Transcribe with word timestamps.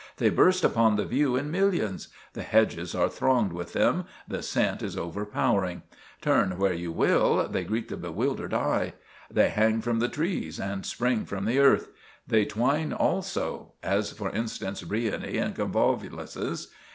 They 0.17 0.31
burst 0.31 0.63
upon 0.63 0.95
the 0.95 1.05
view 1.05 1.35
in 1.35 1.51
millions. 1.51 2.07
The 2.33 2.41
hedges 2.41 2.95
are 2.95 3.07
thronged 3.07 3.53
with 3.53 3.73
them; 3.73 4.05
the 4.27 4.41
scent 4.41 4.81
is 4.81 4.97
overpowering. 4.97 5.83
Turn 6.21 6.57
where 6.57 6.73
you 6.73 6.91
will, 6.91 7.47
they 7.47 7.63
greet 7.63 7.87
the 7.87 7.97
bewildered 7.97 8.51
eye. 8.51 8.93
They 9.29 9.49
hang 9.49 9.79
from 9.81 9.99
the 9.99 10.09
trees 10.09 10.59
and 10.59 10.87
spring 10.87 11.23
from 11.25 11.45
the 11.45 11.59
earth; 11.59 11.89
they 12.27 12.45
twine 12.45 12.93
also—as, 12.93 14.09
for 14.13 14.31
instance, 14.31 14.81
briony 14.81 15.37
and 15.37 15.53
convolvuluses. 15.55 16.69